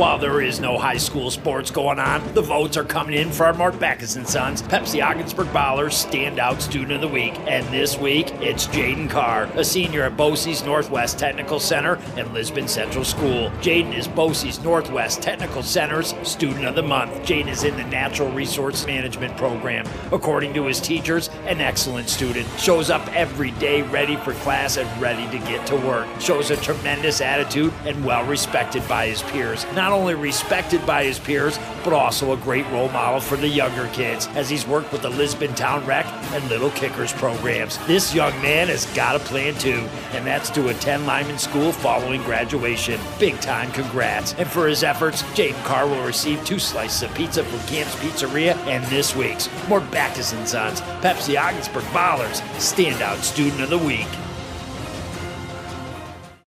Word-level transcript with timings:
While 0.00 0.16
there 0.16 0.40
is 0.40 0.60
no 0.60 0.78
high 0.78 0.96
school 0.96 1.30
sports 1.30 1.70
going 1.70 1.98
on, 1.98 2.32
the 2.32 2.40
votes 2.40 2.78
are 2.78 2.84
coming 2.84 3.14
in 3.14 3.30
for 3.30 3.44
our 3.44 3.52
Mark 3.52 3.78
Backus 3.78 4.16
and 4.16 4.26
Sons 4.26 4.62
Pepsi 4.62 5.06
Ogdensburg 5.06 5.48
Bottlers 5.48 5.92
Standout 6.08 6.62
Student 6.62 6.92
of 6.92 7.00
the 7.02 7.08
Week. 7.08 7.34
And 7.40 7.66
this 7.66 7.98
week, 7.98 8.32
it's 8.40 8.66
Jayden 8.68 9.10
Carr, 9.10 9.44
a 9.56 9.62
senior 9.62 10.04
at 10.04 10.16
BOCES 10.16 10.64
Northwest 10.64 11.18
Technical 11.18 11.60
Center 11.60 11.96
and 12.16 12.32
Lisbon 12.32 12.66
Central 12.66 13.04
School. 13.04 13.50
Jayden 13.60 13.94
is 13.94 14.08
BOCES 14.08 14.64
Northwest 14.64 15.20
Technical 15.20 15.62
Center's 15.62 16.14
Student 16.22 16.64
of 16.64 16.76
the 16.76 16.82
Month. 16.82 17.12
Jayden 17.26 17.48
is 17.48 17.64
in 17.64 17.76
the 17.76 17.84
Natural 17.84 18.32
Resource 18.32 18.86
Management 18.86 19.36
program. 19.36 19.86
According 20.12 20.54
to 20.54 20.64
his 20.64 20.80
teachers, 20.80 21.28
an 21.44 21.60
excellent 21.60 22.08
student. 22.08 22.48
Shows 22.58 22.88
up 22.88 23.06
every 23.14 23.50
day 23.50 23.82
ready 23.82 24.16
for 24.16 24.32
class 24.32 24.78
and 24.78 24.88
ready 25.02 25.30
to 25.38 25.44
get 25.44 25.66
to 25.66 25.76
work. 25.76 26.08
Shows 26.20 26.50
a 26.50 26.56
tremendous 26.56 27.20
attitude 27.20 27.74
and 27.84 28.02
well 28.02 28.24
respected 28.24 28.88
by 28.88 29.08
his 29.08 29.20
peers. 29.24 29.66
Not 29.74 29.89
only 29.92 30.14
respected 30.14 30.84
by 30.86 31.04
his 31.04 31.18
peers, 31.18 31.58
but 31.84 31.92
also 31.92 32.32
a 32.32 32.36
great 32.38 32.66
role 32.68 32.88
model 32.90 33.20
for 33.20 33.36
the 33.36 33.48
younger 33.48 33.88
kids 33.88 34.26
as 34.28 34.50
he's 34.50 34.66
worked 34.66 34.92
with 34.92 35.02
the 35.02 35.10
Lisbon 35.10 35.54
Town 35.54 35.84
Rec 35.86 36.06
and 36.32 36.48
Little 36.48 36.70
Kickers 36.70 37.12
programs. 37.12 37.78
This 37.86 38.14
young 38.14 38.32
man 38.42 38.68
has 38.68 38.86
got 38.94 39.16
a 39.16 39.20
plan 39.20 39.54
too, 39.54 39.88
and 40.12 40.26
that's 40.26 40.50
to 40.50 40.68
attend 40.68 41.06
Lyman 41.06 41.38
School 41.38 41.72
following 41.72 42.22
graduation. 42.22 43.00
Big 43.18 43.40
time 43.40 43.70
congrats. 43.72 44.34
And 44.34 44.48
for 44.48 44.66
his 44.66 44.82
efforts, 44.82 45.22
Jayden 45.34 45.62
Carr 45.64 45.86
will 45.86 46.04
receive 46.04 46.44
two 46.44 46.58
slices 46.58 47.02
of 47.02 47.14
pizza 47.14 47.44
from 47.44 47.60
Camp's 47.66 47.94
Pizzeria 47.96 48.56
and 48.66 48.84
this 48.86 49.14
week's 49.16 49.48
more 49.68 49.80
and 49.80 50.48
Sons 50.48 50.80
Pepsi 51.02 51.40
Ogdensburg 51.40 51.84
Bottlers 51.84 52.40
Standout 52.56 53.22
Student 53.22 53.62
of 53.62 53.70
the 53.70 53.78
Week. 53.78 54.08